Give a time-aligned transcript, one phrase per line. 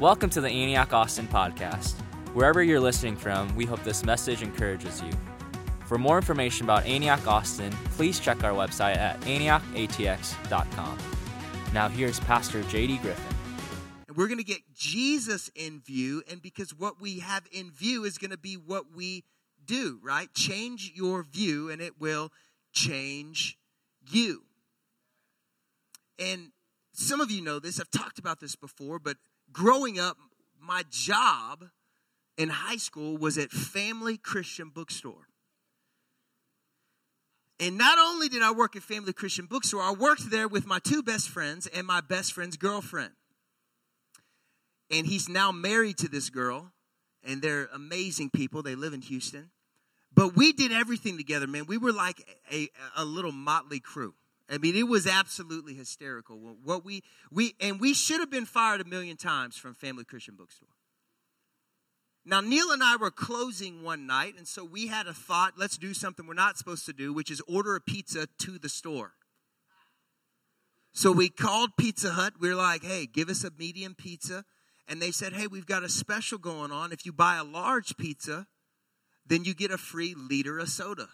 [0.00, 1.92] Welcome to the Antioch Austin podcast.
[2.32, 5.10] Wherever you're listening from, we hope this message encourages you.
[5.84, 10.98] For more information about Antioch Austin, please check our website at antiochatx.com.
[11.74, 13.36] Now, here's Pastor JD Griffin.
[14.08, 18.04] And we're going to get Jesus in view, and because what we have in view
[18.04, 19.24] is going to be what we
[19.62, 20.32] do, right?
[20.32, 22.32] Change your view, and it will
[22.72, 23.58] change
[24.10, 24.44] you.
[26.18, 26.52] And
[26.94, 29.18] some of you know this, I've talked about this before, but
[29.52, 30.16] growing up,
[30.60, 31.64] my job
[32.36, 35.28] in high school was at Family Christian Bookstore.
[37.58, 40.78] And not only did I work at Family Christian Bookstore, I worked there with my
[40.78, 43.12] two best friends and my best friend's girlfriend.
[44.90, 46.72] And he's now married to this girl,
[47.22, 48.62] and they're amazing people.
[48.62, 49.50] They live in Houston.
[50.12, 51.66] But we did everything together, man.
[51.66, 54.14] We were like a, a little motley crew.
[54.50, 56.36] I mean, it was absolutely hysterical.
[56.36, 60.34] What we we and we should have been fired a million times from Family Christian
[60.34, 60.68] Bookstore.
[62.24, 65.78] Now, Neil and I were closing one night, and so we had a thought let's
[65.78, 69.12] do something we're not supposed to do, which is order a pizza to the store.
[70.92, 72.34] So we called Pizza Hut.
[72.40, 74.44] We are like, hey, give us a medium pizza.
[74.88, 76.92] And they said, hey, we've got a special going on.
[76.92, 78.48] If you buy a large pizza,
[79.24, 81.08] then you get a free liter of soda.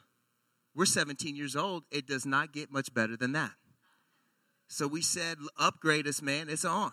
[0.77, 1.85] We're 17 years old.
[1.91, 3.53] It does not get much better than that.
[4.69, 6.51] So we said, upgrade us, man.
[6.51, 6.93] It's on.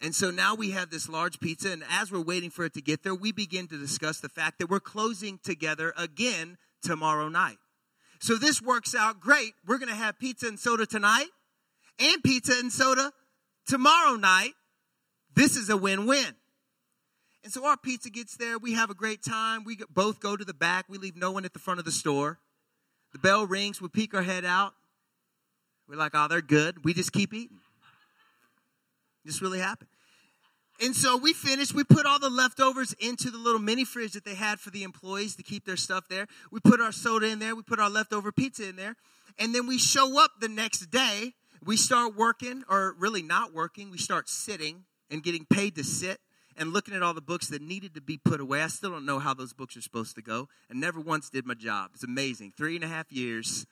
[0.00, 2.82] And so now we have this large pizza, and as we're waiting for it to
[2.82, 7.58] get there, we begin to discuss the fact that we're closing together again tomorrow night.
[8.18, 9.52] So this works out great.
[9.66, 11.28] We're going to have pizza and soda tonight
[11.98, 13.12] and pizza and soda
[13.66, 14.52] tomorrow night.
[15.34, 16.34] This is a win win.
[17.42, 18.58] And so our pizza gets there.
[18.58, 19.64] We have a great time.
[19.64, 20.86] We both go to the back.
[20.88, 22.38] We leave no one at the front of the store.
[23.14, 24.74] The bell rings, we peek our head out.
[25.88, 26.84] We're like, oh, they're good.
[26.84, 27.58] We just keep eating.
[29.24, 29.88] This really happened.
[30.82, 31.72] And so we finished.
[31.72, 34.82] We put all the leftovers into the little mini fridge that they had for the
[34.82, 36.26] employees to keep their stuff there.
[36.50, 37.54] We put our soda in there.
[37.54, 38.96] We put our leftover pizza in there.
[39.38, 41.34] And then we show up the next day.
[41.64, 43.92] We start working, or really not working.
[43.92, 46.18] We start sitting and getting paid to sit
[46.56, 48.62] and looking at all the books that needed to be put away.
[48.62, 51.46] I still don't know how those books are supposed to go, and never once did
[51.46, 51.90] my job.
[51.94, 52.52] It's amazing.
[52.56, 53.66] Three and a half years.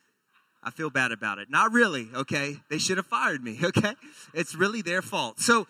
[0.65, 1.51] I feel bad about it.
[1.51, 2.59] Not really, okay?
[2.71, 3.95] They should have fired me, okay?
[4.33, 5.41] It's really their fault.
[5.41, 5.67] So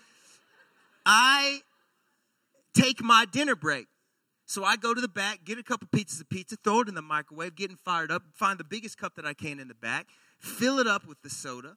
[1.06, 1.61] I
[2.75, 3.87] take my dinner break.
[4.45, 6.95] So I go to the back, get a couple pieces of pizza, throw it in
[6.95, 10.09] the microwave, getting fired up, find the biggest cup that I can in the back,
[10.39, 11.77] fill it up with the soda,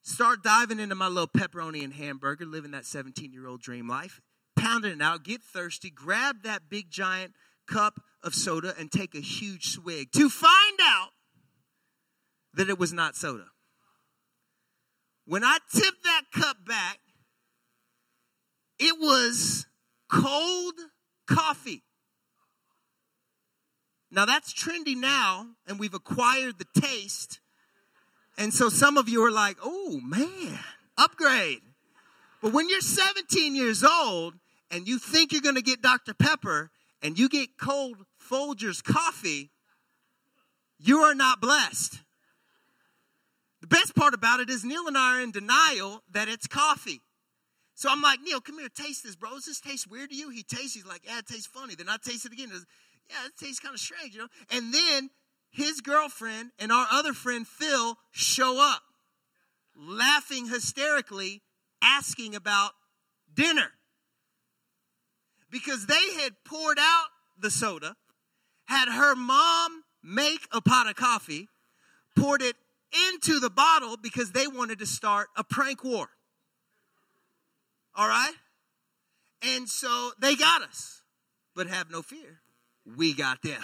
[0.00, 4.22] start diving into my little pepperoni and hamburger, living that 17 year old dream life
[4.68, 7.32] pounding it out, get thirsty, grab that big giant
[7.66, 11.10] cup of soda and take a huge swig to find out
[12.54, 13.46] that it was not soda.
[15.26, 16.98] When I tipped that cup back,
[18.78, 19.66] it was
[20.10, 20.74] cold
[21.26, 21.82] coffee.
[24.10, 27.40] Now that's trendy now, and we've acquired the taste.
[28.36, 30.58] And so some of you are like, oh man,
[30.96, 31.60] upgrade.
[32.40, 34.34] But when you're 17 years old
[34.70, 36.14] and you think you're going to get Dr.
[36.14, 36.70] Pepper
[37.02, 39.50] and you get cold Folgers coffee,
[40.78, 42.00] you are not blessed.
[43.60, 47.02] The best part about it is Neil and I are in denial that it's coffee.
[47.74, 49.30] So I'm like, Neil, come here, taste this, bro.
[49.30, 50.30] Does this taste weird to you?
[50.30, 51.74] He tastes, he's like, yeah, it tastes funny.
[51.74, 52.50] Then I taste it again.
[52.50, 54.28] yeah, it tastes kind of strange, you know?
[54.50, 55.10] And then
[55.50, 58.82] his girlfriend and our other friend Phil show up,
[59.76, 61.42] laughing hysterically,
[61.82, 62.72] asking about
[63.32, 63.70] dinner
[65.50, 67.06] because they had poured out
[67.38, 67.96] the soda,
[68.66, 71.48] had her mom make a pot of coffee,
[72.16, 72.56] poured it
[73.10, 76.08] into the bottle because they wanted to start a prank war.
[77.94, 78.34] All right?
[79.42, 81.02] And so they got us.
[81.54, 82.40] But have no fear,
[82.96, 83.60] we got them.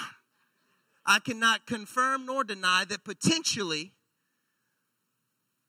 [1.07, 3.93] I cannot confirm nor deny that potentially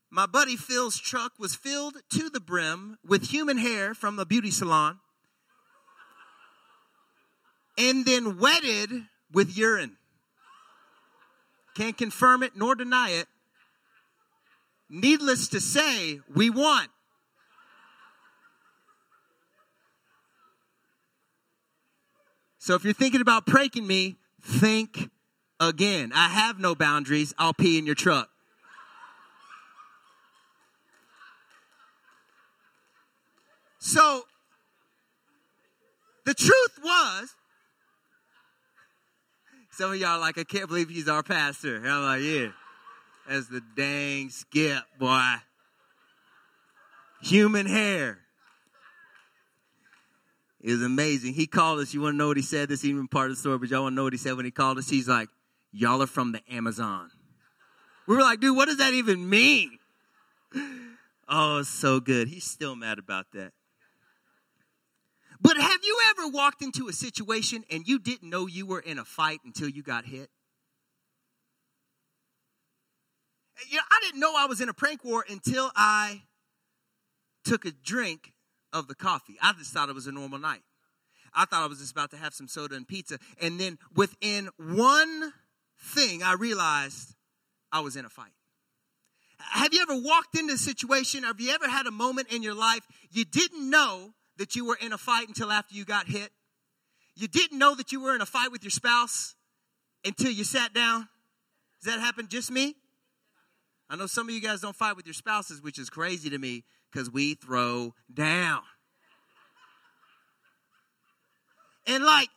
[0.10, 4.50] my buddy Phil's truck was filled to the brim with human hair from a beauty
[4.50, 5.00] salon
[7.78, 8.90] and then wetted
[9.32, 9.98] with urine.
[11.76, 13.28] Can't confirm it nor deny it.
[14.90, 16.88] Needless to say, we won.
[22.60, 25.10] So if you're thinking about pranking me, think
[25.60, 26.12] again.
[26.16, 27.34] I have no boundaries.
[27.38, 28.30] I'll pee in your truck.
[33.80, 34.24] So
[36.26, 37.36] the truth was,
[39.78, 41.76] some of y'all like, I can't believe he's our pastor.
[41.78, 42.48] And I'm like, yeah.
[43.28, 45.36] That's the dang skip, boy.
[47.22, 48.20] Human hair.
[50.64, 51.34] Was amazing.
[51.34, 51.94] He called us.
[51.94, 52.70] You want to know what he said?
[52.70, 54.46] This even part of the story, but y'all want to know what he said when
[54.46, 54.90] he called us?
[54.90, 55.30] He's like,
[55.78, 57.12] Y'all are from the Amazon.
[58.08, 59.78] We were like, dude, what does that even mean?
[61.28, 62.28] Oh, so good.
[62.28, 63.52] He's still mad about that.
[65.46, 68.98] But have you ever walked into a situation and you didn't know you were in
[68.98, 70.32] a fight until you got hit?
[73.70, 76.24] You know, I didn't know I was in a prank war until I
[77.44, 78.34] took a drink
[78.74, 79.38] of the coffee.
[79.40, 80.64] I just thought it was a normal night.
[81.32, 83.20] I thought I was just about to have some soda and pizza.
[83.40, 85.32] And then within one
[85.80, 87.14] thing, I realized
[87.72, 88.34] I was in a fight.
[89.38, 91.22] Have you ever walked into a situation?
[91.22, 92.82] Have you ever had a moment in your life
[93.12, 96.30] you didn't know that you were in a fight until after you got hit?
[97.16, 99.36] You didn't know that you were in a fight with your spouse
[100.04, 101.08] until you sat down?
[101.82, 102.76] Does that happen just me?
[103.90, 106.38] I know some of you guys don't fight with your spouses, which is crazy to
[106.38, 108.62] me because we throw down.
[111.88, 112.30] And like,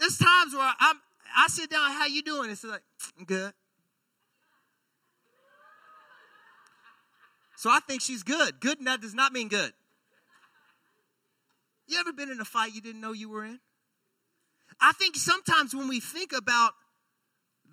[0.00, 0.96] there's times where I'm,
[1.36, 2.50] I sit down, how you doing?
[2.50, 2.82] It's like,
[3.18, 3.52] I'm good.
[7.56, 8.58] So I think she's good.
[8.58, 9.72] Good that does not mean good.
[11.86, 13.60] You ever been in a fight you didn't know you were in?
[14.80, 16.72] I think sometimes when we think about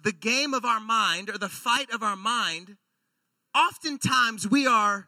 [0.04, 2.78] the game of our mind or the fight of our mind,
[3.56, 5.08] oftentimes we are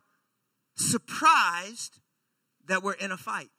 [0.76, 2.00] surprised
[2.68, 3.50] that we're in a fight.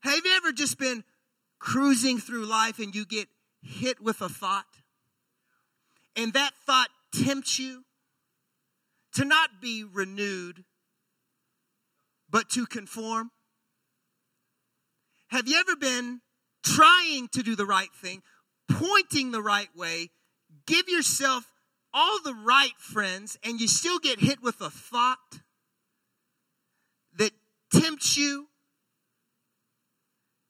[0.00, 1.04] Have you ever just been
[1.58, 3.28] cruising through life and you get
[3.62, 4.66] hit with a thought?
[6.16, 7.84] And that thought tempts you
[9.14, 10.64] to not be renewed,
[12.34, 13.30] but to conform?
[15.28, 16.20] Have you ever been
[16.64, 18.22] trying to do the right thing,
[18.68, 20.10] pointing the right way,
[20.66, 21.44] give yourself
[21.92, 25.42] all the right friends, and you still get hit with a thought
[27.18, 27.30] that
[27.72, 28.48] tempts you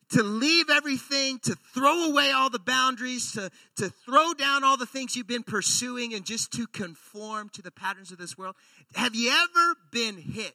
[0.08, 4.86] to leave everything, to throw away all the boundaries, to, to throw down all the
[4.86, 8.54] things you've been pursuing, and just to conform to the patterns of this world?
[8.94, 10.54] Have you ever been hit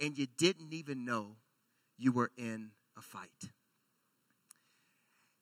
[0.00, 1.36] and you didn't even know
[1.96, 3.50] you were in a fight?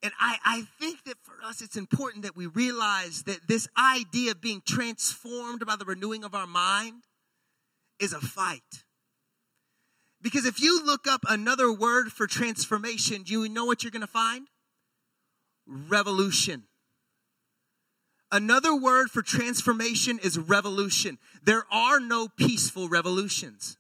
[0.03, 4.32] And I, I think that for us, it's important that we realize that this idea
[4.32, 7.03] of being transformed by the renewing of our mind
[7.99, 8.85] is a fight.
[10.23, 14.00] Because if you look up another word for transformation, do you know what you're going
[14.00, 14.49] to find?
[15.67, 16.64] Revolution.
[18.31, 21.19] Another word for transformation is revolution.
[21.43, 23.76] There are no peaceful revolutions.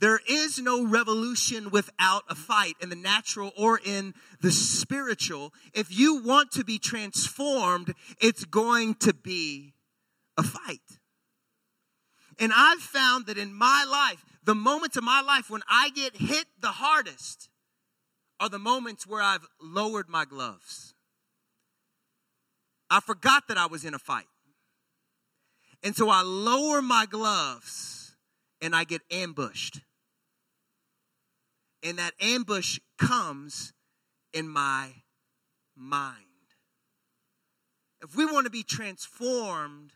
[0.00, 5.52] There is no revolution without a fight in the natural or in the spiritual.
[5.74, 9.74] If you want to be transformed, it's going to be
[10.38, 10.80] a fight.
[12.38, 16.16] And I've found that in my life, the moments of my life when I get
[16.16, 17.50] hit the hardest
[18.40, 20.94] are the moments where I've lowered my gloves.
[22.88, 24.24] I forgot that I was in a fight.
[25.82, 28.16] And so I lower my gloves
[28.62, 29.82] and I get ambushed
[31.82, 33.72] and that ambush comes
[34.32, 34.90] in my
[35.76, 36.16] mind.
[38.02, 39.92] If we want to be transformed,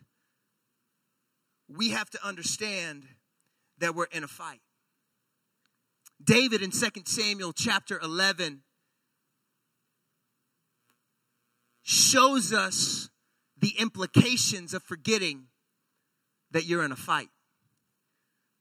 [1.67, 3.05] we have to understand
[3.79, 4.61] that we're in a fight.
[6.23, 8.61] David in 2 Samuel chapter 11
[11.81, 13.09] shows us
[13.59, 15.47] the implications of forgetting
[16.51, 17.29] that you're in a fight.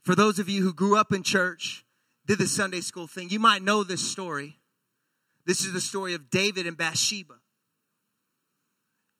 [0.02, 1.83] For those of you who grew up in church,
[2.26, 4.58] did the Sunday school thing, you might know this story.
[5.46, 7.34] This is the story of David and Bathsheba.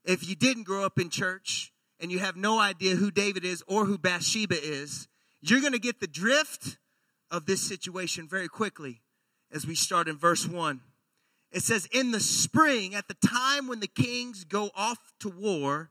[0.05, 3.63] If you didn't grow up in church and you have no idea who David is
[3.67, 5.09] or who Bathsheba is,
[5.41, 6.79] you're going to get the drift
[7.31, 9.03] of this situation very quickly
[9.53, 10.81] as we start in verse 1.
[11.53, 15.91] It says, In the spring, at the time when the kings go off to war,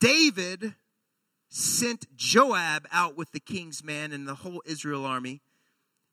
[0.00, 0.74] David
[1.48, 5.40] sent Joab out with the king's men and the whole Israel army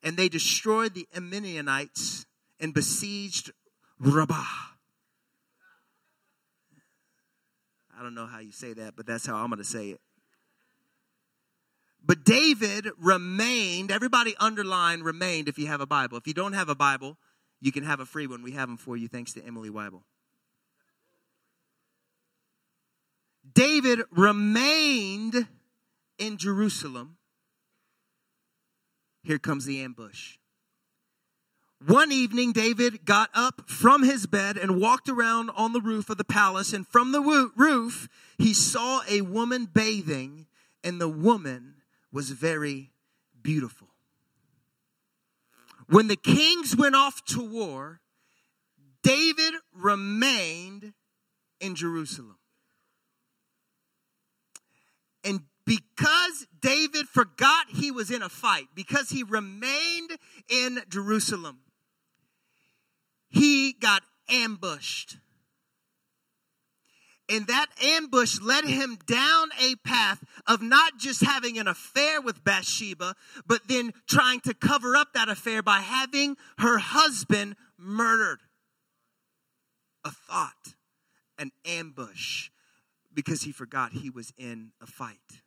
[0.04, 2.26] and they destroyed the Ammonites
[2.60, 3.52] and besieged
[4.00, 4.44] Rabbah.
[7.98, 10.02] I don't know how you say that, but that's how I'm going to say it.
[12.04, 16.18] But David remained, everybody underline remained if you have a Bible.
[16.18, 17.18] If you don't have a Bible,
[17.60, 18.42] you can have a free one.
[18.42, 20.02] We have them for you thanks to Emily Weibel.
[23.54, 25.48] David remained
[26.18, 27.18] in Jerusalem
[29.24, 30.38] here comes the ambush.
[31.86, 36.18] One evening, David got up from his bed and walked around on the roof of
[36.18, 36.74] the palace.
[36.74, 40.46] And from the roof, he saw a woman bathing,
[40.84, 41.76] and the woman
[42.12, 42.92] was very
[43.42, 43.88] beautiful.
[45.88, 48.00] When the kings went off to war,
[49.04, 50.94] David remained
[51.60, 52.38] in Jerusalem.
[55.24, 60.12] And because David forgot he was in a fight, because he remained
[60.50, 61.60] in Jerusalem,
[63.30, 65.18] he got ambushed.
[67.30, 72.44] And that ambush led him down a path of not just having an affair with
[72.44, 73.16] Bathsheba,
[73.48, 78.40] but then trying to cover up that affair by having her husband murdered.
[80.04, 80.76] A thought,
[81.38, 82.50] an ambush,
[83.14, 85.42] because he forgot he was in a fight.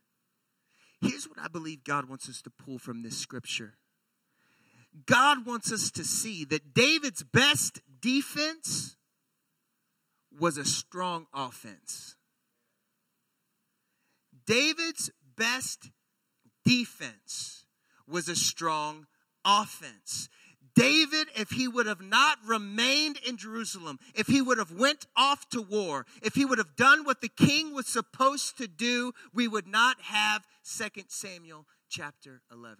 [1.05, 3.75] Here's what I believe God wants us to pull from this scripture
[5.07, 8.97] God wants us to see that David's best defense
[10.39, 12.17] was a strong offense.
[14.47, 15.91] David's best
[16.65, 17.67] defense
[18.07, 19.07] was a strong
[19.45, 20.29] offense.
[20.75, 25.49] David, if he would have not remained in Jerusalem, if he would have went off
[25.51, 29.47] to war, if he would have done what the king was supposed to do, we
[29.47, 32.79] would not have 2 Samuel chapter 11.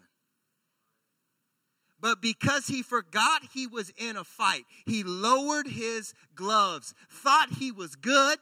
[2.01, 7.73] But because he forgot he was in a fight, he lowered his gloves, thought he
[7.73, 8.39] was good,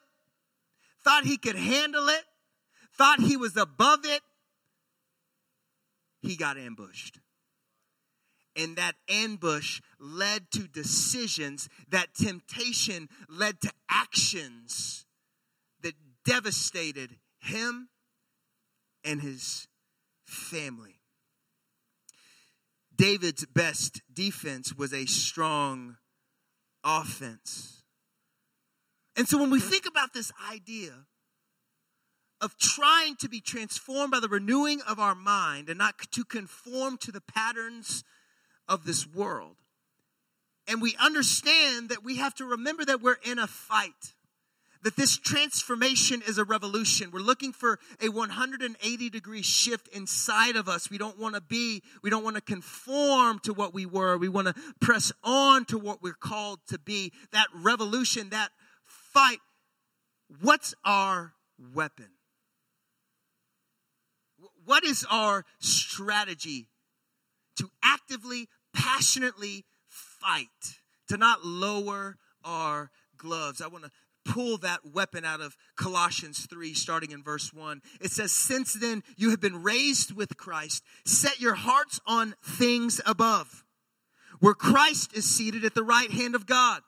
[1.04, 2.25] thought he could handle it,
[2.96, 4.22] thought he was above it.
[6.20, 7.18] He got ambushed.
[8.54, 15.06] And that ambush led to decisions, that temptation led to actions
[15.80, 15.94] that
[16.25, 17.88] devastated him
[19.04, 19.68] and his
[20.25, 21.00] family.
[22.94, 25.97] David's best defense was a strong
[26.85, 27.82] offense.
[29.16, 31.06] And so when we think about this idea
[32.40, 36.99] of trying to be transformed by the renewing of our mind and not to conform
[36.99, 38.02] to the patterns
[38.69, 39.57] of this world,
[40.66, 44.14] and we understand that we have to remember that we're in a fight
[44.83, 47.11] that this transformation is a revolution.
[47.12, 50.90] We're looking for a 180 degree shift inside of us.
[50.90, 54.19] We don't want to be, we don't want to conform to what we were.
[54.19, 57.12] We want to press on to what we're called to be.
[57.33, 58.50] That revolution, that
[58.85, 59.38] fight.
[60.40, 61.35] What's our
[61.75, 62.09] weapon?
[64.64, 66.69] What is our strategy
[67.56, 70.49] to actively, passionately fight,
[71.09, 73.61] to not lower our gloves?
[73.61, 73.90] I want to
[74.25, 77.82] pull that weapon out of Colossians 3, starting in verse 1.
[78.00, 83.00] It says, Since then you have been raised with Christ, set your hearts on things
[83.06, 83.64] above,
[84.40, 86.82] where Christ is seated at the right hand of God.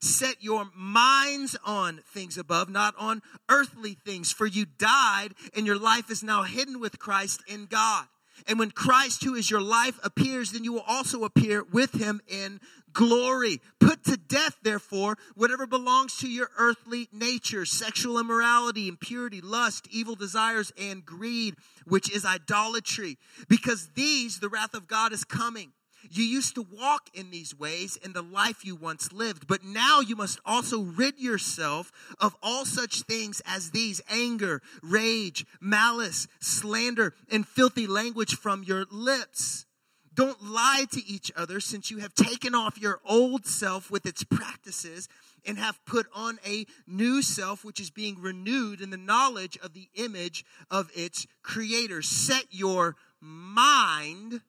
[0.00, 5.78] Set your minds on things above, not on earthly things, for you died, and your
[5.78, 8.04] life is now hidden with Christ in God.
[8.46, 12.20] And when Christ, who is your life, appears, then you will also appear with him
[12.26, 12.60] in
[12.92, 13.60] glory.
[13.80, 20.14] Put to death, therefore, whatever belongs to your earthly nature sexual immorality, impurity, lust, evil
[20.14, 21.54] desires, and greed,
[21.86, 23.18] which is idolatry.
[23.48, 25.72] Because these, the wrath of God is coming.
[26.10, 30.00] You used to walk in these ways in the life you once lived, but now
[30.00, 37.14] you must also rid yourself of all such things as these anger, rage, malice, slander,
[37.30, 39.66] and filthy language from your lips.
[40.14, 44.22] Don't lie to each other since you have taken off your old self with its
[44.22, 45.08] practices
[45.44, 49.74] and have put on a new self which is being renewed in the knowledge of
[49.74, 52.00] the image of its creator.
[52.00, 54.40] Set your mind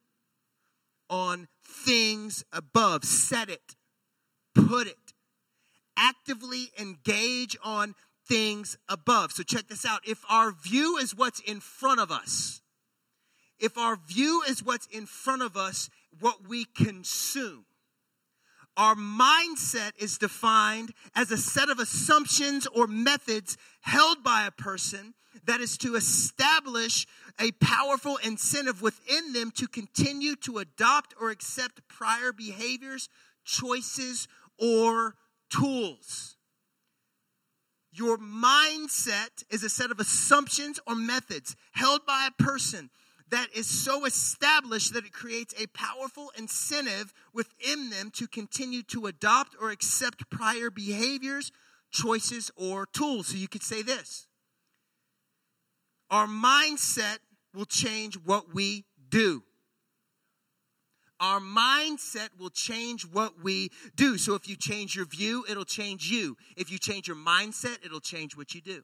[1.10, 3.04] on things above.
[3.04, 3.76] Set it,
[4.54, 5.14] put it.
[5.98, 7.96] Actively engage on
[8.28, 9.32] things above.
[9.32, 10.02] So check this out.
[10.06, 12.62] If our view is what's in front of us,
[13.60, 17.66] if our view is what's in front of us, what we consume,
[18.78, 25.14] our mindset is defined as a set of assumptions or methods held by a person
[25.46, 27.06] that is to establish
[27.39, 33.10] a powerful incentive within them to continue to adopt or accept prior behaviors,
[33.44, 34.27] choices,
[34.58, 35.15] or
[35.50, 36.38] tools.
[37.92, 42.89] Your mindset is a set of assumptions or methods held by a person
[43.30, 49.08] that is so established that it creates a powerful incentive within them to continue to
[49.08, 51.51] adopt or accept prior behaviors,
[51.92, 53.27] choices, or tools.
[53.27, 54.27] So you could say this
[56.16, 57.18] Our mindset
[57.54, 59.44] will change what we do.
[61.20, 64.18] Our mindset will change what we do.
[64.18, 66.38] So if you change your view, it'll change you.
[66.56, 68.84] If you change your mindset, it'll change what you do.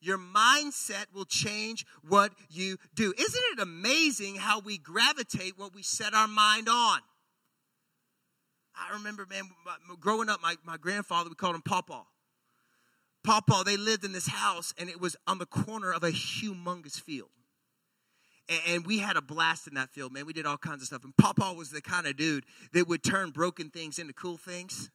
[0.00, 3.14] Your mindset will change what you do.
[3.16, 6.98] Isn't it amazing how we gravitate what we set our mind on?
[8.74, 9.44] I remember, man,
[10.00, 12.02] growing up, my, my grandfather, we called him Pawpaw.
[13.24, 17.00] Pawpaw, they lived in this house, and it was on the corner of a humongous
[17.00, 17.30] field.
[18.66, 20.26] And, we had a blast in that field, man.
[20.26, 21.04] We did all kinds of stuff.
[21.04, 24.90] And Pawpaw was the kind of dude that would turn broken things into cool things.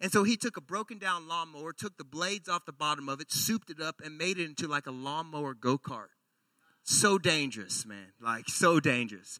[0.00, 3.20] And so he took a broken down lawnmower, took the blades off the bottom of
[3.20, 6.08] it, souped it up, and made it into like a lawnmower go kart.
[6.82, 8.12] So dangerous, man.
[8.20, 9.38] Like, so dangerous.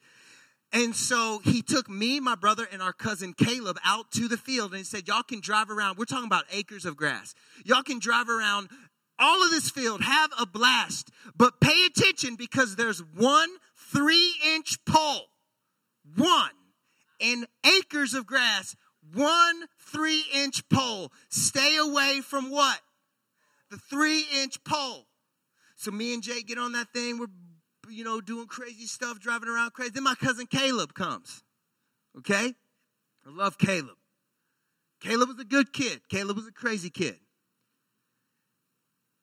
[0.72, 4.70] And so he took me, my brother, and our cousin Caleb out to the field
[4.70, 5.98] and he said, Y'all can drive around.
[5.98, 7.34] We're talking about acres of grass.
[7.64, 8.68] Y'all can drive around
[9.18, 14.82] all of this field, have a blast, but pay attention because there's one three inch
[14.84, 15.26] pole.
[16.16, 16.50] One
[17.18, 18.76] in acres of grass,
[19.12, 21.12] one three inch pole.
[21.28, 22.80] Stay away from what?
[23.70, 25.06] The three inch pole.
[25.76, 27.18] So me and Jay get on that thing.
[27.18, 27.26] We're
[27.90, 29.92] you know, doing crazy stuff, driving around crazy.
[29.94, 31.42] Then my cousin Caleb comes.
[32.18, 32.54] Okay?
[33.26, 33.96] I love Caleb.
[35.00, 36.00] Caleb was a good kid.
[36.08, 37.16] Caleb was a crazy kid.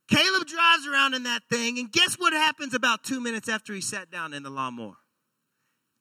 [0.10, 3.82] Caleb drives around in that thing, and guess what happens about two minutes after he
[3.82, 4.96] sat down in the lawnmower?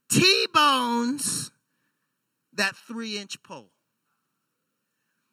[0.08, 1.50] T bones
[2.54, 3.70] that three inch pole.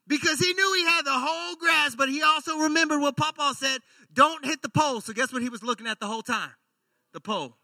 [0.08, 3.80] Because he knew he had the whole grass, but he also remembered what Papa said
[4.12, 5.02] don't hit the pole.
[5.02, 6.52] So, guess what he was looking at the whole time?
[7.14, 7.58] The pole.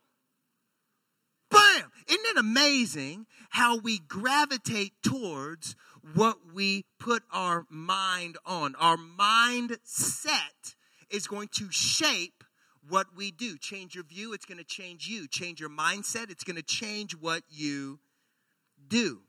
[1.51, 1.91] Bam!
[2.07, 5.75] Isn't it amazing how we gravitate towards
[6.13, 8.75] what we put our mind on?
[8.75, 10.75] Our mindset
[11.09, 12.43] is going to shape
[12.87, 13.57] what we do.
[13.57, 15.27] Change your view, it's going to change you.
[15.27, 17.99] Change your mindset, it's going to change what you
[18.87, 19.21] do.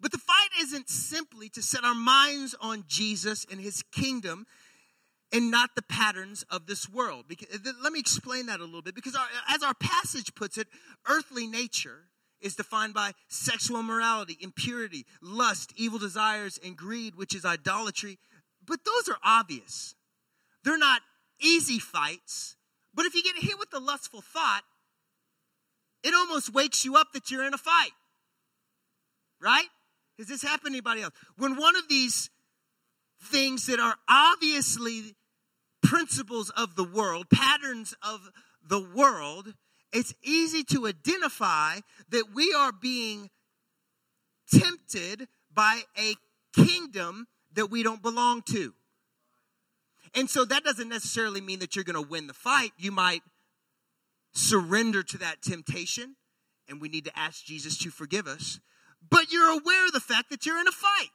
[0.00, 4.46] But the fight isn't simply to set our minds on Jesus and his kingdom
[5.32, 7.26] and not the patterns of this world.
[7.28, 8.94] Because, uh, let me explain that a little bit.
[8.94, 10.66] Because our, as our passage puts it,
[11.08, 12.08] earthly nature
[12.40, 18.18] is defined by sexual immorality, impurity, lust, evil desires, and greed, which is idolatry.
[18.64, 19.94] But those are obvious.
[20.64, 21.02] They're not
[21.40, 22.56] easy fights.
[22.94, 24.62] But if you get hit with a lustful thought,
[26.02, 27.92] it almost wakes you up that you're in a fight.
[29.40, 29.68] Right?
[30.18, 31.14] Has this happened to anybody else?
[31.36, 32.30] When one of these
[33.22, 35.14] things that are obviously
[35.82, 38.30] principles of the world, patterns of
[38.66, 39.54] the world,
[39.92, 43.30] it's easy to identify that we are being
[44.52, 46.14] tempted by a
[46.54, 48.74] kingdom that we don't belong to.
[50.14, 52.72] And so that doesn't necessarily mean that you're going to win the fight.
[52.76, 53.22] You might
[54.32, 56.16] surrender to that temptation,
[56.68, 58.60] and we need to ask Jesus to forgive us.
[59.08, 61.10] But you're aware of the fact that you're in a fight.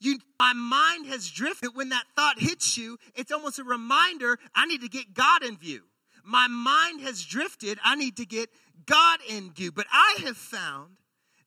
[0.00, 1.70] You, my mind has drifted.
[1.74, 5.56] When that thought hits you, it's almost a reminder I need to get God in
[5.56, 5.82] view.
[6.24, 7.78] My mind has drifted.
[7.84, 8.48] I need to get
[8.86, 9.72] God in view.
[9.72, 10.96] But I have found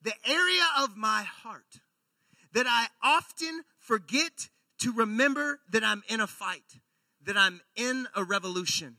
[0.02, 1.80] the area of my heart
[2.52, 6.78] that I often forget to remember that I'm in a fight,
[7.24, 8.96] that I'm in a revolution,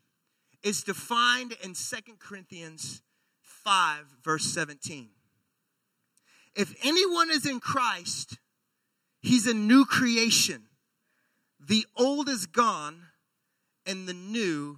[0.64, 3.02] is defined in Second Corinthians
[3.42, 5.10] 5, verse 17.
[6.56, 8.38] If anyone is in Christ,
[9.26, 10.68] He's a new creation.
[11.60, 13.08] The old is gone
[13.84, 14.78] and the new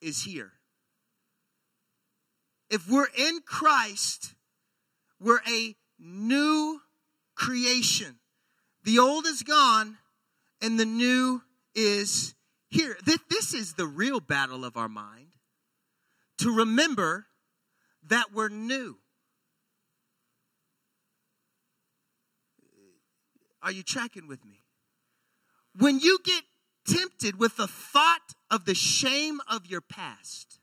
[0.00, 0.52] is here.
[2.70, 4.34] If we're in Christ,
[5.18, 6.80] we're a new
[7.34, 8.20] creation.
[8.84, 9.98] The old is gone
[10.62, 11.42] and the new
[11.74, 12.36] is
[12.68, 12.96] here.
[13.04, 15.32] This is the real battle of our mind
[16.38, 17.26] to remember
[18.08, 18.98] that we're new.
[23.62, 24.64] Are you tracking with me?
[25.78, 26.42] When you get
[26.86, 30.58] tempted with the thought of the shame of your past,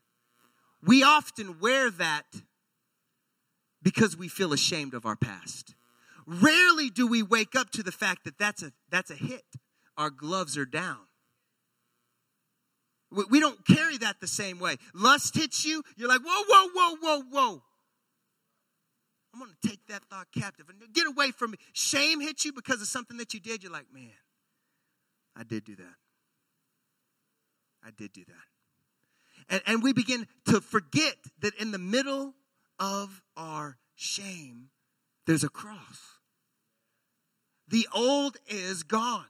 [0.82, 2.26] we often wear that
[3.82, 5.74] because we feel ashamed of our past.
[6.26, 9.44] Rarely do we wake up to the fact that that's a, that's a hit.
[9.96, 10.98] Our gloves are down.
[13.10, 14.76] We don't carry that the same way.
[14.92, 17.62] Lust hits you, you're like, whoa, whoa, whoa, whoa, whoa.
[19.38, 21.58] I'm going to take that thought captive and get away from me.
[21.72, 23.62] Shame hits you because of something that you did.
[23.62, 24.10] You're like, man,
[25.36, 25.94] I did do that.
[27.84, 29.54] I did do that.
[29.54, 32.34] And, and we begin to forget that in the middle
[32.80, 34.70] of our shame,
[35.24, 36.18] there's a cross.
[37.68, 39.28] The old is gone,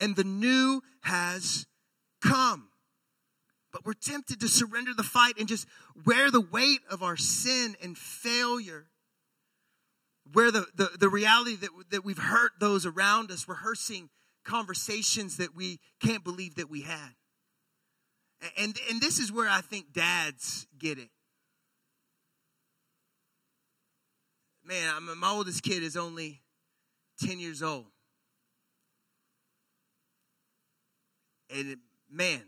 [0.00, 1.66] and the new has
[2.22, 2.68] come.
[3.74, 5.66] But we're tempted to surrender the fight and just
[6.06, 8.86] wear the weight of our sin and failure.
[10.32, 14.10] Where the, the, the reality that, that we've hurt those around us, rehearsing
[14.44, 17.14] conversations that we can't believe that we had.
[18.56, 21.10] And, and this is where I think dads get it.
[24.64, 26.42] Man, I'm, my oldest kid is only
[27.20, 27.86] 10 years old.
[31.50, 32.42] And it, man,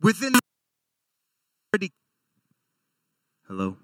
[0.00, 0.32] within
[1.72, 1.92] already
[3.46, 3.76] hello?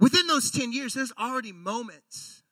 [0.00, 2.42] Within those 10 years there's already moments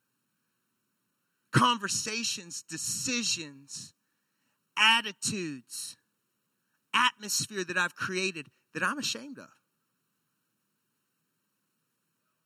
[1.53, 3.95] conversations decisions
[4.79, 5.97] attitudes
[6.95, 9.49] atmosphere that i've created that i'm ashamed of.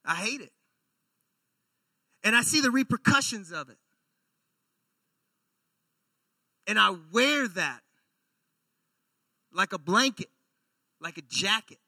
[0.05, 0.53] I hate it.
[2.25, 3.79] And i see the repercussions of it
[6.67, 7.81] and I wear that
[9.53, 10.29] like a blanket,
[11.01, 11.79] like a jacket.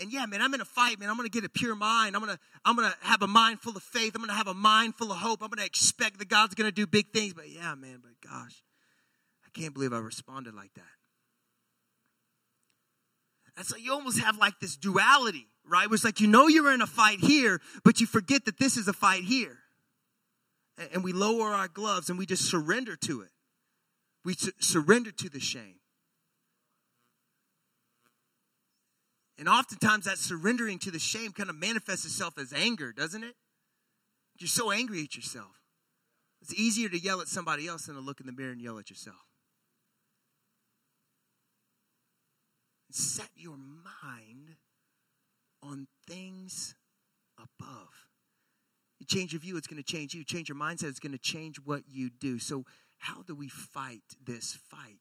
[0.00, 1.10] And yeah, man, I'm in a fight, man.
[1.10, 2.14] I'm gonna get a pure mind.
[2.14, 4.14] I'm gonna, I'm gonna have a mind full of faith.
[4.14, 5.42] I'm gonna have a mind full of hope.
[5.42, 7.34] I'm gonna expect that God's gonna do big things.
[7.34, 8.62] But yeah, man, but gosh,
[9.44, 10.82] I can't believe I responded like that.
[13.56, 15.88] And so you almost have like this duality, right?
[15.88, 18.76] Where It's like you know you're in a fight here, but you forget that this
[18.76, 19.58] is a fight here
[20.92, 23.30] and we lower our gloves and we just surrender to it.
[24.24, 25.80] We su- surrender to the shame.
[29.38, 33.34] And oftentimes that surrendering to the shame kind of manifests itself as anger, doesn't it?
[34.38, 35.62] You're so angry at yourself.
[36.42, 38.78] It's easier to yell at somebody else than to look in the mirror and yell
[38.78, 39.16] at yourself.
[42.90, 44.56] Set your mind
[45.62, 46.74] on things
[47.36, 48.07] above.
[48.98, 50.24] You change your view, it's going to change you.
[50.24, 52.38] Change your mindset, it's going to change what you do.
[52.38, 52.64] So,
[52.98, 54.98] how do we fight this fight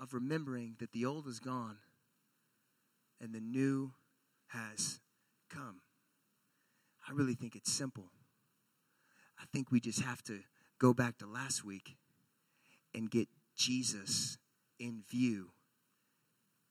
[0.00, 1.78] of remembering that the old is gone
[3.20, 3.92] and the new
[4.48, 5.00] has
[5.48, 5.80] come?
[7.08, 8.10] I really think it's simple.
[9.40, 10.40] I think we just have to
[10.78, 11.96] go back to last week
[12.94, 14.38] and get Jesus
[14.78, 15.50] in view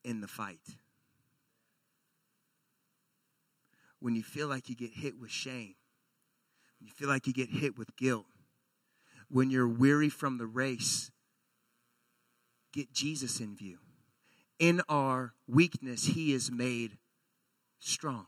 [0.04, 0.60] in the fight.
[4.04, 5.76] When you feel like you get hit with shame,
[6.82, 8.26] you feel like you get hit with guilt,
[9.30, 11.10] when you're weary from the race,
[12.74, 13.78] get Jesus in view.
[14.60, 16.98] In our weakness, He is made
[17.80, 18.28] strong.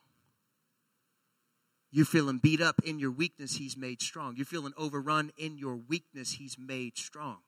[1.92, 4.38] You're feeling beat up in your weakness, He's made strong.
[4.38, 7.40] You're feeling overrun in your weakness, He's made strong.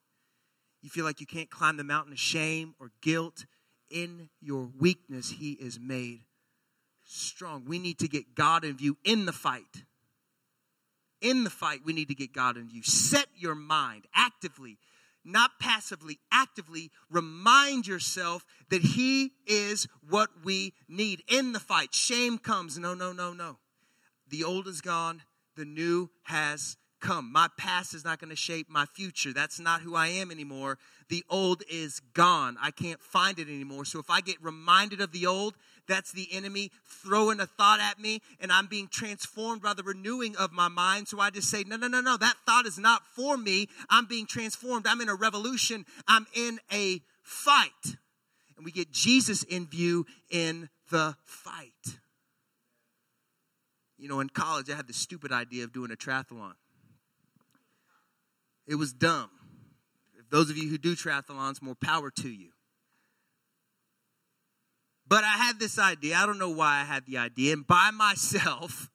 [0.81, 3.45] You feel like you can't climb the mountain of shame or guilt.
[3.89, 6.23] In your weakness, He is made
[7.07, 7.65] strong.
[7.65, 9.83] We need to get God in view in the fight.
[11.21, 12.83] In the fight, we need to get God in view.
[12.83, 14.77] Set your mind actively,
[15.25, 21.95] not passively, actively remind yourself that He is what we need in the fight.
[21.95, 22.77] Shame comes.
[22.77, 23.57] No, no, no, no.
[24.29, 25.23] The old is gone,
[25.55, 27.31] the new has come.
[27.31, 29.33] My past is not going to shape my future.
[29.33, 30.77] That's not who I am anymore.
[31.09, 32.57] The old is gone.
[32.61, 33.85] I can't find it anymore.
[33.85, 35.55] So if I get reminded of the old,
[35.87, 40.35] that's the enemy throwing a thought at me, and I'm being transformed by the renewing
[40.35, 41.07] of my mind.
[41.07, 43.69] So I just say, no, no, no, no, that thought is not for me.
[43.89, 44.85] I'm being transformed.
[44.85, 45.85] I'm in a revolution.
[46.07, 47.97] I'm in a fight.
[48.55, 51.99] And we get Jesus in view in the fight.
[53.97, 56.53] You know, in college, I had the stupid idea of doing a triathlon.
[58.67, 59.29] It was dumb.
[60.17, 62.51] If those of you who do triathlons, more power to you.
[65.07, 66.17] But I had this idea.
[66.17, 67.53] I don't know why I had the idea.
[67.53, 68.89] And by myself,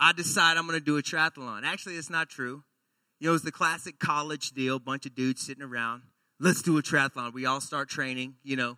[0.00, 1.64] I decided I'm going to do a triathlon.
[1.64, 2.64] Actually, it's not true.
[3.18, 6.02] You know, it's the classic college deal bunch of dudes sitting around.
[6.38, 7.32] Let's do a triathlon.
[7.32, 8.76] We all start training, you know,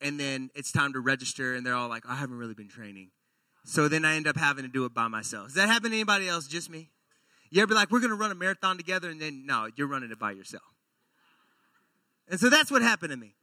[0.00, 3.10] and then it's time to register, and they're all like, I haven't really been training.
[3.64, 5.46] So then I end up having to do it by myself.
[5.46, 6.46] Does that happen to anybody else?
[6.46, 6.90] Just me?
[7.50, 9.86] You ever be like, we're going to run a marathon together, and then no, you're
[9.86, 10.64] running it by yourself.
[12.28, 13.34] And so that's what happened to me.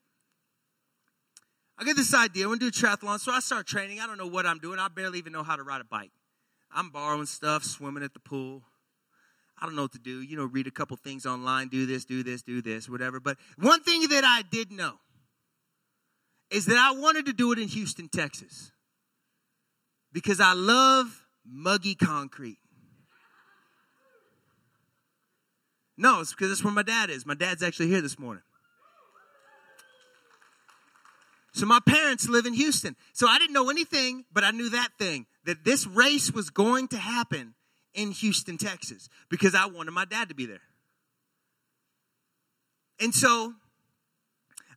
[1.78, 2.46] I get this idea.
[2.46, 3.20] I want to do a triathlon.
[3.20, 4.00] So I start training.
[4.00, 4.80] I don't know what I'm doing.
[4.80, 6.12] I barely even know how to ride a bike.
[6.72, 8.64] I'm borrowing stuff, swimming at the pool.
[9.62, 10.22] I don't know what to do.
[10.22, 13.20] You know, read a couple things online, do this, do this, do this, whatever.
[13.20, 14.94] But one thing that I did know
[16.50, 18.72] is that I wanted to do it in Houston, Texas.
[20.12, 22.60] Because I love muggy concrete.
[25.98, 27.26] No, it's because that's where my dad is.
[27.26, 28.44] My dad's actually here this morning.
[31.54, 32.96] So my parents live in Houston.
[33.14, 36.88] So I didn't know anything, but I knew that thing that this race was going
[36.90, 37.54] to happen
[37.94, 40.62] in Houston, Texas, because I wanted my dad to be there.
[43.00, 43.54] And so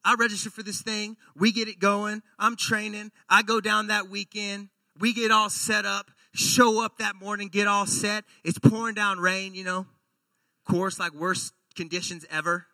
[0.04, 1.16] I register for this thing.
[1.34, 2.22] We get it going.
[2.38, 3.10] I'm training.
[3.28, 4.68] I go down that weekend.
[4.98, 6.10] We get all set up.
[6.34, 8.24] show up that morning, get all set.
[8.44, 9.86] It's pouring down rain, you know.
[10.66, 12.66] Course, like worst conditions ever.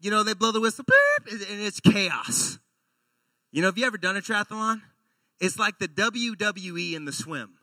[0.00, 0.84] You know, they blow the whistle,
[1.30, 2.58] and it's chaos.
[3.52, 4.82] You know, have you ever done a triathlon?
[5.40, 7.54] It's like the WWE in the swim.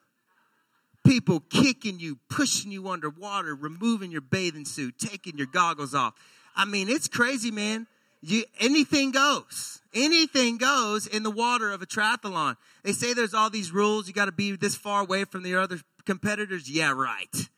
[1.06, 6.14] People kicking you, pushing you underwater, removing your bathing suit, taking your goggles off.
[6.56, 7.88] I mean, it's crazy, man.
[8.22, 9.82] You, anything goes.
[9.94, 12.56] Anything goes in the water of a triathlon.
[12.84, 14.08] They say there's all these rules.
[14.08, 16.70] You got to be this far away from the other competitors.
[16.70, 17.50] Yeah, right.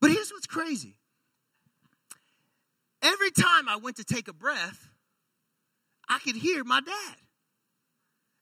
[0.00, 0.96] But here's what's crazy.
[3.02, 4.88] Every time I went to take a breath,
[6.08, 7.16] I could hear my dad.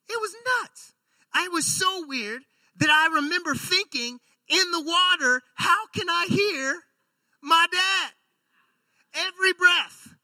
[0.08, 0.92] It was nuts.
[1.36, 2.42] It was so weird
[2.78, 6.80] that I remember thinking in the water, how can I hear
[7.42, 8.12] my dad?
[9.14, 10.14] Every breath.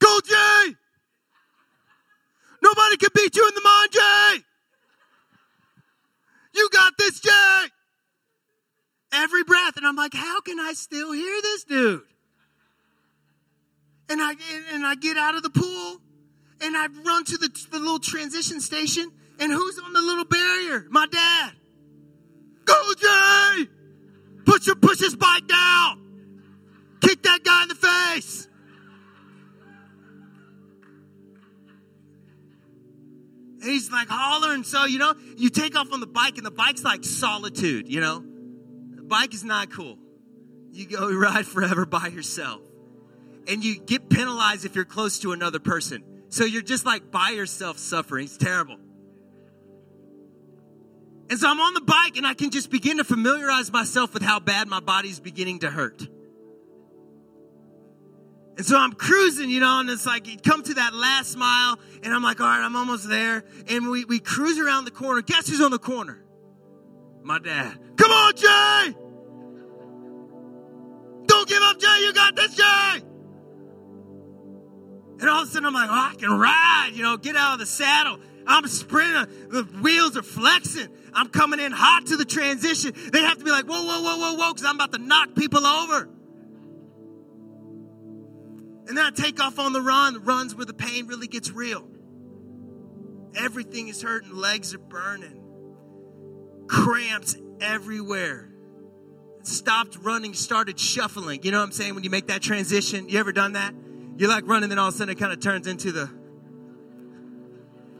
[0.00, 0.74] Go, Jay!
[2.62, 4.44] Nobody can beat you in the mind, Jay!
[6.54, 7.66] You got this, Jay!
[9.12, 9.76] Every breath.
[9.76, 12.02] And I'm like, how can I still hear this dude?
[14.08, 14.34] And I,
[14.72, 16.00] and I get out of the pool
[16.60, 19.10] and I run to the, the little transition station.
[19.38, 20.86] And who's on the little barrier?
[20.90, 21.52] My dad.
[22.64, 23.68] Go, Jay!
[24.46, 26.00] Push, your, push his bike down.
[27.00, 28.48] Kick that guy in the face.
[33.64, 34.62] And he's like hollering.
[34.62, 37.98] So, you know, you take off on the bike, and the bike's like solitude, you
[37.98, 38.22] know?
[38.96, 39.96] The bike is not cool.
[40.70, 42.60] You go ride forever by yourself.
[43.48, 46.04] And you get penalized if you're close to another person.
[46.28, 48.24] So you're just like by yourself suffering.
[48.24, 48.76] It's terrible.
[51.30, 54.22] And so I'm on the bike and I can just begin to familiarize myself with
[54.22, 56.06] how bad my body's beginning to hurt.
[58.56, 61.78] And so I'm cruising, you know, and it's like you come to that last mile,
[62.02, 63.44] and I'm like, all right, I'm almost there.
[63.68, 65.22] And we, we cruise around the corner.
[65.22, 66.24] Guess who's on the corner?
[67.22, 67.76] My dad.
[67.96, 68.94] Come on, Jay!
[71.26, 71.98] Don't give up, Jay.
[72.00, 73.00] You got this, Jay!
[75.20, 77.54] And all of a sudden, I'm like, oh, I can ride, you know, get out
[77.54, 78.18] of the saddle.
[78.46, 79.48] I'm sprinting.
[79.48, 80.88] The wheels are flexing.
[81.12, 82.92] I'm coming in hot to the transition.
[83.12, 85.34] They have to be like, whoa, whoa, whoa, whoa, whoa, because I'm about to knock
[85.34, 86.08] people over.
[88.86, 91.88] And then I take off on the run, runs where the pain really gets real.
[93.34, 95.42] Everything is hurting, legs are burning,
[96.68, 98.50] cramps everywhere.
[99.42, 101.42] Stopped running, started shuffling.
[101.42, 101.94] You know what I'm saying?
[101.94, 103.74] When you make that transition, you ever done that?
[104.16, 106.08] You're like running, then all of a sudden it kind of turns into the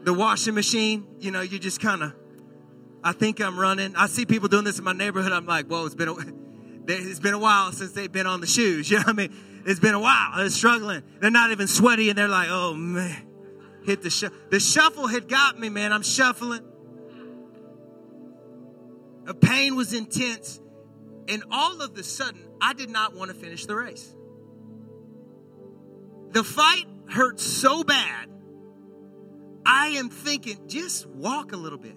[0.03, 1.05] the washing machine.
[1.19, 2.13] You know, you just kind of.
[3.03, 3.95] I think I'm running.
[3.95, 5.31] I see people doing this in my neighborhood.
[5.31, 6.15] I'm like, whoa, it's been a,
[6.87, 8.89] it's been a while since they've been on the shoes.
[8.89, 9.54] You know what I mean?
[9.65, 10.37] It's been a while.
[10.37, 11.01] They're struggling.
[11.19, 13.27] They're not even sweaty, and they're like, oh man,
[13.83, 14.37] hit the shuffle.
[14.51, 15.91] The shuffle had got me, man.
[15.91, 16.61] I'm shuffling.
[19.23, 20.61] The pain was intense,
[21.27, 24.13] and all of a sudden, I did not want to finish the race.
[26.29, 28.29] The fight hurt so bad.
[29.65, 31.95] I am thinking, just walk a little bit.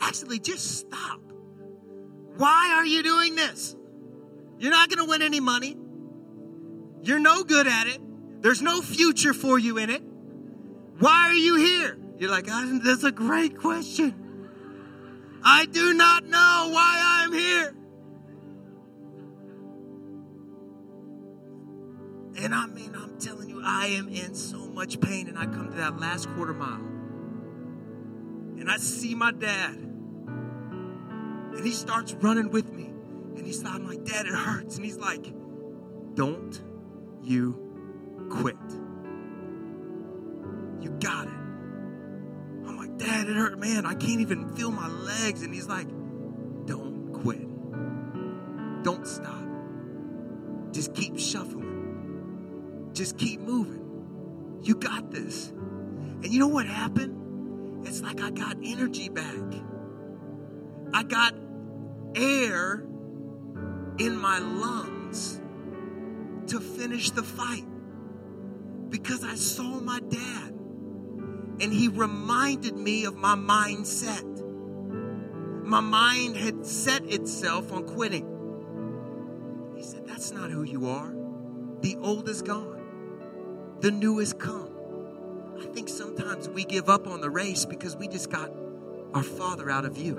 [0.00, 1.20] Actually, just stop.
[2.36, 3.76] Why are you doing this?
[4.58, 5.76] You're not going to win any money.
[7.02, 8.00] You're no good at it.
[8.40, 10.02] There's no future for you in it.
[10.98, 11.98] Why are you here?
[12.18, 14.14] You're like, ah, that's a great question.
[15.42, 17.74] I do not know why I'm here.
[22.42, 25.28] And I mean, I'm telling you, I am in so much pain.
[25.28, 26.80] And I come to that last quarter mile.
[28.58, 29.74] And I see my dad.
[31.54, 32.93] And he starts running with me.
[33.44, 34.76] And he's like, Dad, it hurts.
[34.76, 35.30] And he's like,
[36.14, 36.62] Don't
[37.22, 38.56] you quit.
[40.80, 41.34] You got it.
[42.66, 43.58] I'm like, Dad, it hurt.
[43.58, 45.42] Man, I can't even feel my legs.
[45.42, 45.88] And he's like,
[46.64, 48.82] Don't quit.
[48.82, 49.44] Don't stop.
[50.72, 52.92] Just keep shuffling.
[52.94, 54.60] Just keep moving.
[54.62, 55.50] You got this.
[55.50, 57.86] And you know what happened?
[57.86, 59.36] It's like I got energy back.
[60.94, 61.34] I got
[62.14, 62.86] air
[63.98, 65.40] in my lungs
[66.48, 67.64] to finish the fight
[68.90, 70.50] because I saw my dad
[71.60, 74.24] and he reminded me of my mindset.
[75.64, 78.30] My mind had set itself on quitting.
[79.76, 81.14] He said, That's not who you are.
[81.80, 82.74] The old is gone
[83.84, 84.70] the new has come.
[85.60, 88.50] I think sometimes we give up on the race because we just got
[89.12, 90.18] our Father out of view.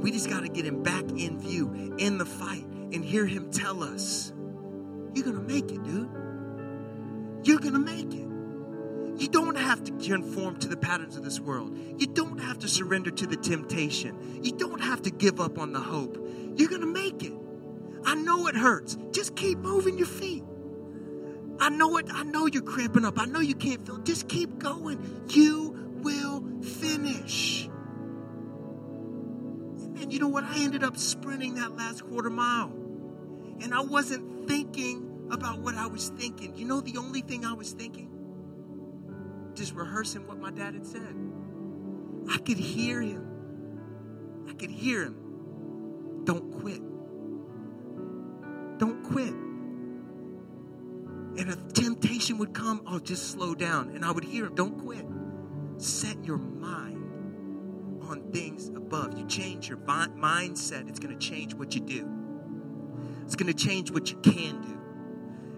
[0.00, 3.50] We just got to get him back in view in the fight and hear him
[3.50, 4.32] tell us,
[5.14, 6.08] You're going to make it, dude.
[7.42, 8.30] You're going to make it.
[9.20, 11.76] You don't have to conform to the patterns of this world.
[11.98, 14.40] You don't have to surrender to the temptation.
[14.42, 16.16] You don't have to give up on the hope.
[16.56, 17.34] You're going to make it.
[18.04, 18.96] I know it hurts.
[19.12, 20.42] Just keep moving your feet.
[21.58, 22.06] I know it.
[22.10, 23.18] I know you're cramping up.
[23.18, 23.98] I know you can't feel.
[23.98, 25.24] Just keep going.
[25.28, 27.49] You will finish.
[30.20, 30.44] You know what?
[30.44, 32.70] I ended up sprinting that last quarter mile.
[33.62, 36.54] And I wasn't thinking about what I was thinking.
[36.56, 38.10] You know the only thing I was thinking?
[39.54, 41.16] Just rehearsing what my dad had said.
[42.30, 44.44] I could hear him.
[44.46, 46.22] I could hear him.
[46.24, 46.82] Don't quit.
[48.78, 49.32] Don't quit.
[51.38, 53.96] And a temptation would come, oh, just slow down.
[53.96, 55.06] And I would hear him, don't quit.
[55.78, 56.89] Set your mind
[58.10, 59.16] on things above.
[59.16, 62.08] You change your mindset, it's going to change what you do.
[63.24, 64.78] It's going to change what you can do.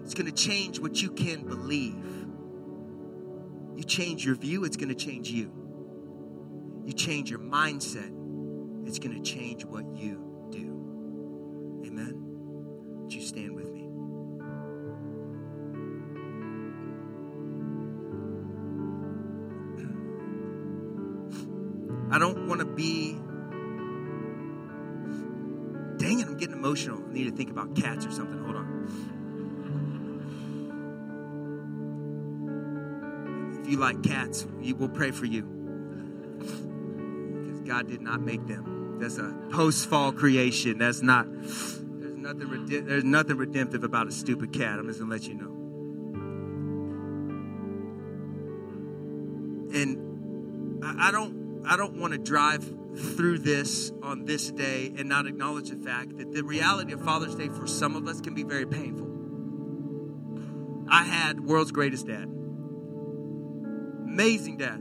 [0.03, 1.95] It's going to change what you can believe.
[3.75, 5.51] You change your view, it's going to change you.
[6.85, 8.11] You change your mindset,
[8.87, 11.81] it's going to change what you do.
[11.87, 12.13] Amen?
[13.01, 13.52] Would you stand
[27.13, 28.39] need to think about cats or something.
[28.43, 28.63] Hold on.
[33.61, 35.43] If you like cats, we will pray for you.
[36.37, 38.97] Because God did not make them.
[38.99, 40.77] That's a post fall creation.
[40.77, 41.25] That's not.
[41.31, 41.81] There's
[42.17, 44.79] nothing, there's nothing redemptive about a stupid cat.
[44.79, 45.51] I'm just going to let you know.
[49.73, 55.25] And I don't I don't want to drive through this on this day and not
[55.25, 58.43] acknowledge the fact that the reality of Father's Day for some of us can be
[58.43, 59.09] very painful.
[60.89, 62.23] I had world's greatest dad.
[64.05, 64.79] Amazing dad.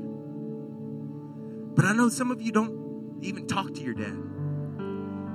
[1.75, 4.16] But I know some of you don't even talk to your dad.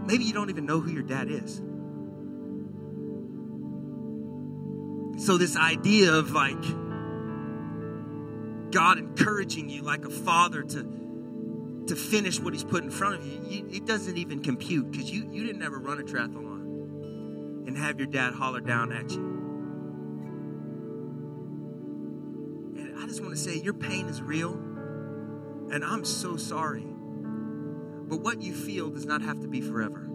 [0.06, 1.62] Maybe you don't even know who your dad is.
[5.26, 6.62] So, this idea of like
[8.72, 11.07] God encouraging you like a father to
[11.88, 15.10] to finish what he's put in front of you, you it doesn't even compute because
[15.10, 19.26] you, you didn't ever run a triathlon and have your dad holler down at you.
[22.78, 26.86] And I just want to say your pain is real, and I'm so sorry.
[26.86, 30.10] But what you feel does not have to be forever.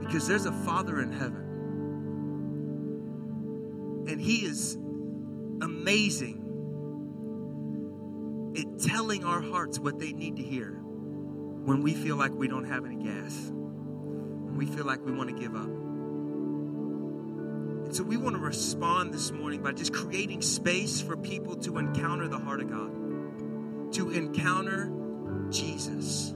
[0.00, 1.44] Because there's a Father in heaven.
[4.08, 4.76] And He is
[5.60, 6.47] amazing
[8.54, 10.80] it telling our hearts what they need to hear
[11.68, 15.28] when we feel like we don't have any gas, when we feel like we want
[15.28, 15.68] to give up.
[17.88, 21.78] And so we want to respond this morning by just creating space for people to
[21.78, 24.92] encounter the heart of God, to encounter
[25.50, 26.34] Jesus,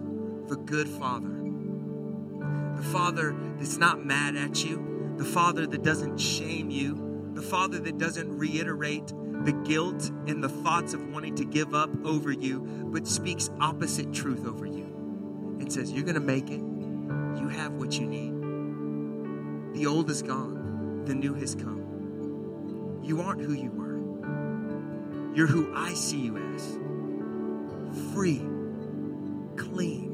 [0.48, 1.29] the good Father,
[2.77, 7.79] the Father that's not mad at you, the Father that doesn't shame you, the Father
[7.79, 9.12] that doesn't reiterate
[9.44, 12.61] the guilt and the thoughts of wanting to give up over you,
[12.92, 14.85] but speaks opposite truth over you
[15.59, 16.61] and says, You're going to make it.
[16.61, 19.74] You have what you need.
[19.74, 23.00] The old is gone, the new has come.
[23.02, 23.92] You aren't who you were.
[25.35, 26.78] You're who I see you as
[28.12, 28.42] free,
[29.57, 30.11] clean.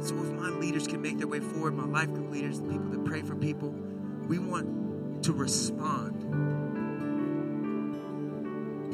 [0.00, 2.90] So, if my leaders can make their way forward, my life group leaders, the people
[2.90, 3.70] that pray for people,
[4.28, 6.63] we want to respond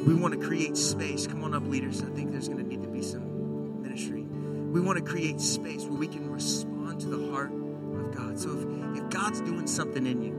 [0.05, 1.27] we want to create space.
[1.27, 2.01] Come on up, leaders.
[2.01, 4.23] I think there's going to need to be some ministry.
[4.23, 8.39] We want to create space where we can respond to the heart of God.
[8.39, 10.33] So if, if God's doing something in you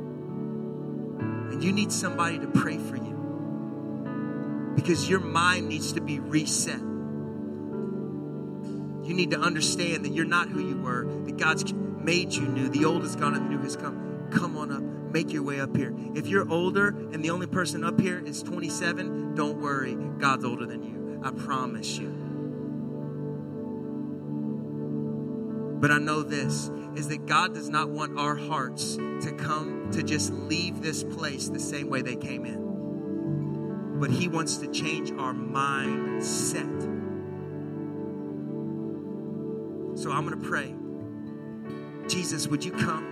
[1.52, 6.80] and you need somebody to pray for you because your mind needs to be reset,
[9.04, 12.68] you need to understand that you're not who you were, that God's made you new.
[12.68, 14.28] The old is gone and the new has come.
[14.30, 15.94] Come on up make your way up here.
[16.14, 19.94] If you're older and the only person up here is 27, don't worry.
[19.94, 21.20] God's older than you.
[21.24, 22.08] I promise you.
[25.80, 30.02] But I know this is that God does not want our hearts to come to
[30.02, 33.98] just leave this place the same way they came in.
[33.98, 36.82] But He wants to change our mindset.
[39.98, 40.74] So I'm going to pray.
[42.08, 43.11] Jesus, would you come?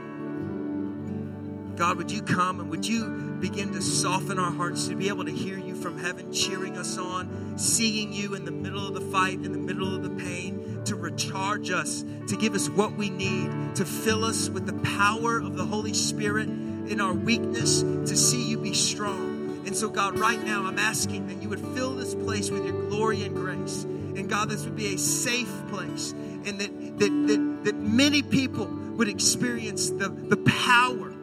[1.81, 3.09] God, would you come and would you
[3.41, 6.99] begin to soften our hearts to be able to hear you from heaven, cheering us
[6.99, 10.83] on, seeing you in the middle of the fight, in the middle of the pain,
[10.85, 15.39] to recharge us, to give us what we need, to fill us with the power
[15.39, 19.62] of the Holy Spirit in our weakness, to see you be strong.
[19.64, 22.89] And so, God, right now, I'm asking that you would fill this place with your
[22.91, 23.85] glory and grace.
[23.85, 28.66] And God, this would be a safe place, and that, that, that, that many people
[28.66, 31.14] would experience the, the power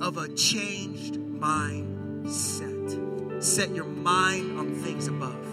[0.00, 1.92] of a changed mindset.
[3.42, 5.45] Set your mind on things above.